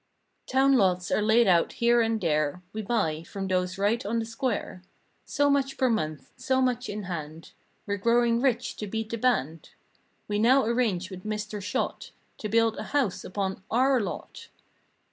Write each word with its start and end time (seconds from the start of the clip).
Town 0.47 0.73
lots 0.77 1.11
are 1.11 1.21
laid 1.21 1.45
out 1.45 1.73
here 1.73 2.01
and 2.01 2.19
there— 2.19 2.63
241 2.73 2.73
We 2.73 2.81
buy, 2.81 3.21
from 3.23 3.47
those 3.47 3.77
right 3.77 4.03
on 4.03 4.17
the 4.17 4.25
square: 4.25 4.81
So 5.25 5.47
much 5.47 5.77
per 5.77 5.91
month—so 5.91 6.59
much 6.59 6.89
in 6.89 7.03
hand; 7.03 7.51
We're 7.85 7.97
growing 7.97 8.41
rich 8.41 8.75
to 8.77 8.87
beat 8.87 9.11
the 9.11 9.19
band. 9.19 9.69
We 10.27 10.39
now 10.39 10.65
arrange 10.65 11.11
with 11.11 11.23
Mr. 11.23 11.61
Shott 11.61 12.09
To 12.39 12.49
build 12.49 12.77
a 12.77 12.83
house 12.97 13.23
upon 13.23 13.63
our 13.69 13.99
lot. 13.99 14.47